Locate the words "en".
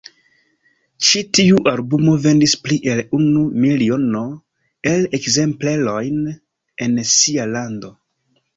6.89-7.01